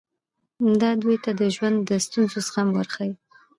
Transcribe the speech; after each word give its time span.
دا 0.81 0.91
دوی 1.01 1.17
ته 1.23 1.31
د 1.39 1.41
ژوند 1.55 1.77
د 1.89 1.91
ستونزو 2.05 2.37
زغم 2.47 2.67
ورښيي. 2.73 3.13